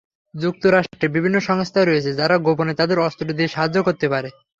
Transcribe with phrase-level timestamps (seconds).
[0.33, 4.29] যুক্তরাষ্ট্রের বিভিন্ন সংস্থা রয়েছে, যারা গোপনে তাদের অস্ত্র দিয়ে সাহায্য করতে পারে।